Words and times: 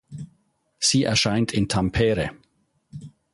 Sie 0.79 1.03
erscheint 1.03 1.51
in 1.51 1.69
Tampere. 1.69 2.31